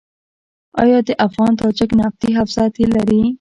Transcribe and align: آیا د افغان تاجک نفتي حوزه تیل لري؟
آیا 0.81 0.99
د 1.07 1.09
افغان 1.25 1.51
تاجک 1.61 1.89
نفتي 1.99 2.29
حوزه 2.37 2.63
تیل 2.75 2.89
لري؟ 2.97 3.21